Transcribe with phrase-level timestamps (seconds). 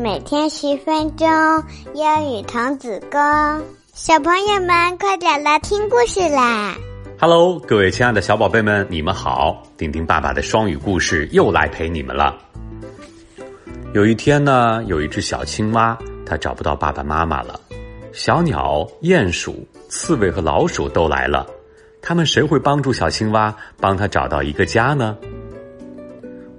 [0.00, 1.28] 每天十分钟，
[1.92, 3.20] 英语童子功。
[3.92, 6.74] 小朋友们，快点来听故事啦
[7.18, 9.62] ！Hello，各位亲爱的小宝贝们，你们好！
[9.76, 12.34] 丁丁爸爸的双语故事又来陪你们了。
[13.92, 17.60] 有一天呢，有一只小青蛙，它找不到爸爸妈妈了。
[18.14, 21.46] 小鸟、鼹鼠、刺猬和老鼠都来了，
[22.00, 25.14] 他们谁会帮助小青蛙，帮它找到一个家呢？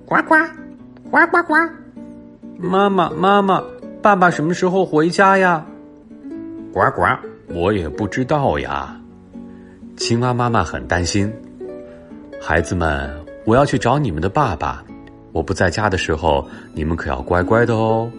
[0.06, 0.36] 呱呱，
[1.10, 1.56] 呱呱呱！
[2.62, 3.64] 妈妈，妈妈，
[4.02, 5.66] 爸爸什么时候回家呀？
[6.72, 7.04] 呱呱，
[7.48, 8.96] 我也不知道呀。
[9.98, 11.32] 青蛙妈妈很担心，
[12.40, 13.10] 孩子们，
[13.46, 14.84] 我要去找你们的爸爸。
[15.32, 18.10] 我不在家的时候，你们可要乖乖的哦。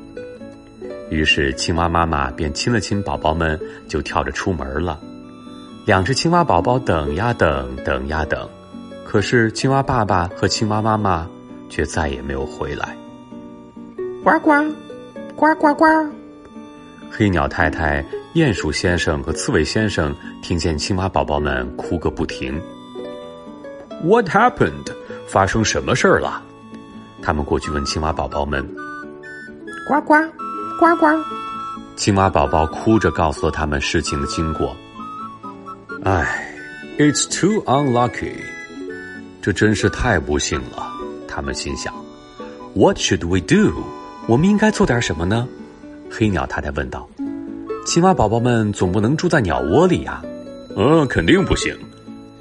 [1.11, 4.99] 于是，青蛙妈妈便亲了亲宝宝们，就跳着出门了。
[5.87, 8.49] 两只青蛙宝宝等呀等，等呀等，
[9.05, 11.29] 可是青蛙爸爸和青蛙妈妈。
[11.73, 12.95] 却再也没有回来。
[14.25, 14.53] 呱呱，
[15.35, 15.85] 呱呱呱！
[17.11, 22.61] 黑鸟太太、鼹鼠先生和刺猬先生听见青蛙宝宝们哭个不停。
[24.05, 24.93] What happened？
[25.27, 26.41] 发生什么事儿了？
[27.21, 28.65] 他们过去问青蛙宝宝们。
[29.89, 30.15] 呱呱，
[30.79, 31.07] 呱呱！
[31.97, 34.77] 青蛙宝宝哭着告诉了他们事情的经过。
[36.05, 36.49] 唉
[36.97, 38.37] ，It's too unlucky。
[39.41, 40.89] 这真是太不幸了。
[41.27, 41.93] 他们心想
[42.75, 43.83] ：“What should we do？
[44.29, 45.49] 我们应该做点什么呢？”
[46.11, 47.09] 黑鸟太太问道。
[47.87, 50.23] “青蛙宝宝们总不能住在鸟窝里呀。
[50.77, 51.77] ”“嗯，肯定不行。”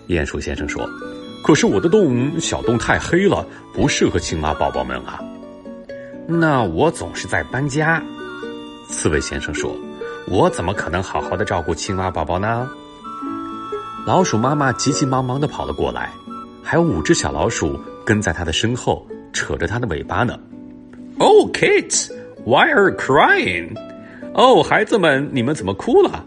[0.07, 0.87] 鼹鼠先生说。
[1.43, 5.19] “可是我的洞小洞太黑了，不适合青蛙宝宝们啊。
[6.27, 8.01] ”“那我总是在搬家。”
[8.87, 9.75] 刺猬先生说。
[10.29, 12.69] “我怎么可能好好的照顾青蛙宝宝呢？”
[14.05, 16.11] 老鼠妈妈急急忙忙的跑了过来，
[16.61, 17.79] 还有五只小老鼠。
[18.05, 20.37] 跟在它的身后，扯着它的尾巴呢。
[21.23, 22.09] Oh, kids,
[22.45, 23.77] why are crying?
[24.33, 26.25] 哦，孩子们，你们怎么哭了？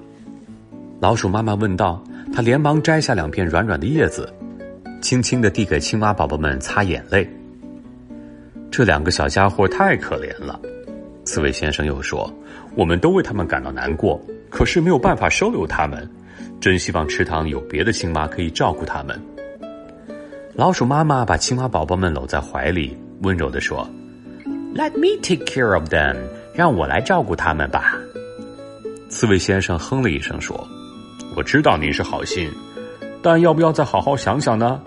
[1.00, 2.00] 老鼠妈妈问道。
[2.32, 4.32] 她连忙摘下两片软软的叶子，
[5.00, 7.28] 轻轻的递给青蛙宝宝们擦眼泪。
[8.70, 10.60] 这两个小家伙太可怜了。
[11.24, 12.32] 刺猬先生又说
[12.76, 16.08] ：“我们都为他们感到难过，可是没有办法收留他们。
[16.60, 19.20] 真希望池塘有别的青蛙可以照顾他们。”
[20.54, 23.88] 老鼠妈妈把青蛙宝宝们搂在怀里，温柔的说
[24.74, 26.16] ：“Let me take care of them，
[26.52, 27.96] 让我来照顾他们吧。”
[29.08, 30.66] 刺猬先生哼了一声说
[31.36, 32.50] ：“我知道您是好心，
[33.22, 34.80] 但要不要再好好想想呢？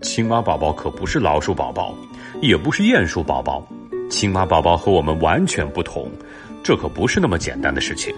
[0.00, 1.94] 青蛙宝宝可不是老鼠宝宝，
[2.40, 3.66] 也不是鼹鼠宝宝，
[4.10, 6.10] 青蛙宝宝和我们完全不同，
[6.62, 8.14] 这可不是那么简单的事情。”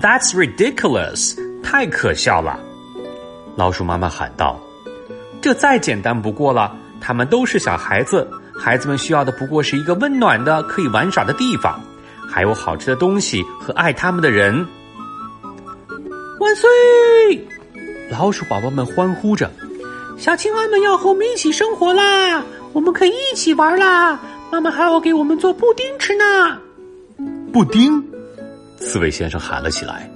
[0.00, 2.58] That's ridiculous，太可笑了！
[3.56, 4.58] 老鼠妈妈喊道。
[5.42, 8.26] 这再简单不过了，他们都是小孩子，
[8.62, 11.80] 孩子们需要的不过是一个温暖的、可以玩耍的地方，
[12.28, 14.66] 还有好吃的东西和爱他们的人。
[16.38, 16.68] 万岁！
[18.10, 19.50] 老鼠宝宝们欢呼着，
[20.18, 22.44] 小青蛙们要和我们一起生活啦！
[22.74, 24.20] 我们可以一起玩啦！
[24.52, 26.58] 妈妈还要给我们做布丁吃呢。
[27.52, 28.04] 布丁！
[28.76, 30.10] 刺猬先生喊了起来。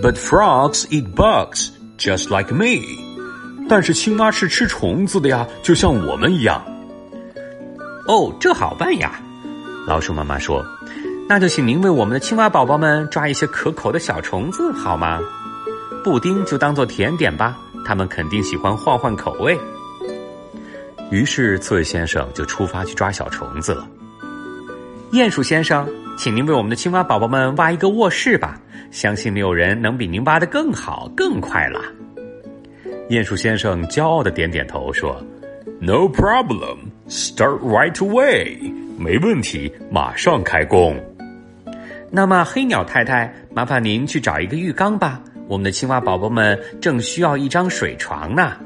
[0.00, 2.84] But frogs eat bugs just like me.
[3.68, 6.64] 但是青蛙是吃虫子的呀，就像我们一样。
[8.08, 9.20] 哦，这好办呀，
[9.86, 10.64] 老鼠妈妈说
[11.28, 15.20] ：“那就请您为我们的青蛙宝宝们抓一些可口的小虫子好吗？
[16.04, 19.58] 布丁就当做甜点吧，他们肯定喜欢换换口味。”
[21.10, 23.88] 于是刺猬先生就出发去抓小虫子了。
[25.12, 31.80] 鼹鼠先生，请您为我们的青蛙宝宝们挖一个卧室吧，相信没有人能比您挖的更好、更快了。
[33.08, 35.20] 鼹鼠先生骄傲的点点头说
[35.80, 36.78] ：“No problem,
[37.08, 38.72] start right away。
[38.98, 40.96] 没问题，马上开工。”
[42.10, 45.20] 那么，黑鸟太太，麻烦您去找一个浴缸吧。
[45.48, 48.56] 我们的青蛙宝宝们正需要一张水床呢。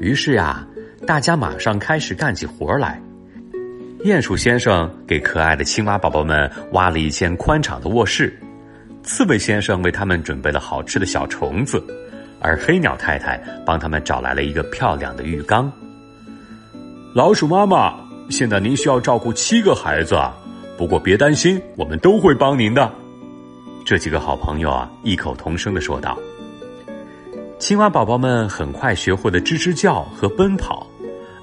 [0.00, 0.66] 于是呀，
[1.06, 3.00] 大家马上开始干起活来。
[4.04, 8.34] 鼹鼠先生给可爱的青蛙宝宝们挖了一间宽敞的卧室，
[9.02, 11.84] 刺猬先生为他们准备了好吃的小虫子。
[12.40, 15.70] 而黑鸟太太帮他们找来了一个漂亮的浴缸。
[17.14, 17.94] 老鼠妈妈，
[18.30, 20.32] 现在您需要照顾七个孩子啊，
[20.78, 22.90] 不过别担心，我们都会帮您的。
[23.84, 26.18] 这几个好朋友啊，异口同声的说道。
[27.58, 30.86] 青蛙宝宝们很快学会了吱吱叫和奔跑，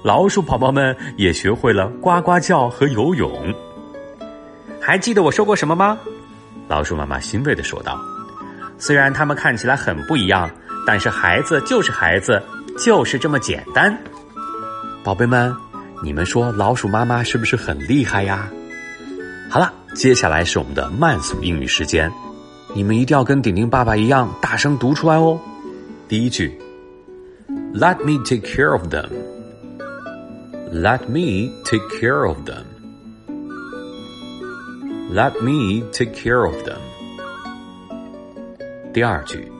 [0.02, 3.54] 老鼠宝宝们也学会了呱呱叫和游泳。
[4.80, 5.98] 还记得我说过什么吗？
[6.66, 8.00] 老鼠妈妈欣慰的说道。
[8.78, 10.50] 虽然他们看起来很不一样。
[10.88, 12.42] 但是孩子就是孩子，
[12.78, 13.94] 就是这么简单。
[15.04, 15.54] 宝贝们，
[16.02, 18.48] 你们说老鼠妈妈是不是很厉害呀？
[19.50, 22.10] 好了，接下来是我们的慢速英语时间，
[22.74, 25.38] 你们一定要跟顶顶爸爸一样大声读出来哦。
[26.08, 26.58] 第一句
[27.74, 29.10] ，Let me take care of them.
[30.72, 32.64] Let me take care of them.
[35.12, 36.78] Let me take care of them.
[38.94, 39.52] 第二句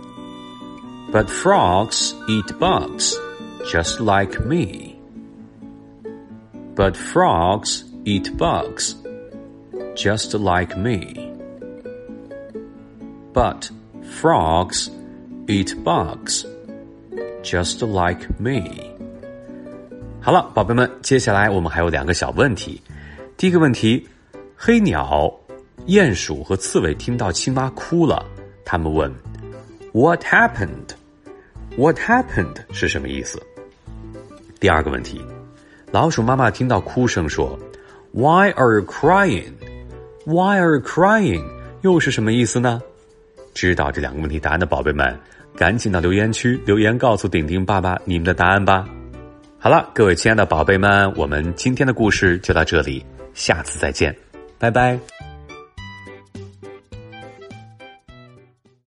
[1.12, 3.16] ，But frogs eat bugs,
[3.66, 4.96] just like me.
[6.76, 8.96] But frogs eat bugs,
[9.96, 11.32] just like me.
[13.34, 13.70] But
[14.20, 14.90] frogs
[15.48, 16.46] eat bugs,
[17.44, 18.92] just like me.
[20.20, 22.82] 好了，宝贝们，接下来我们还有两个小问题。
[23.38, 24.08] 第一个问题，
[24.56, 25.32] 黑鸟、
[25.88, 28.26] 鼹鼠和刺猬听到青蛙哭了，
[28.64, 30.96] 他们问：“What happened?
[31.79, 33.41] What happened？” 是什么意思？
[34.59, 35.25] 第二个问题，
[35.93, 37.57] 老鼠妈妈听到哭声说
[38.11, 39.53] ：“Why are you crying?
[40.25, 41.45] Why are you crying？”
[41.83, 42.83] 又是什么意思呢？
[43.55, 45.17] 知道这两个问题答案的宝贝们，
[45.57, 48.85] 赶紧到留言区留言告诉顶顶爸爸你们的答案吧。
[49.61, 54.15] 好了，各位亲爱的宝贝们，我们今天的故事就到这里，下次再见，
[54.59, 55.28] 拜拜。